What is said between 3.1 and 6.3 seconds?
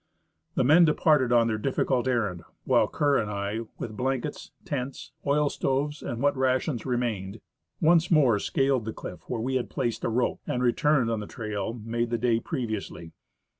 and I, with blankets, tents, oil stoves, and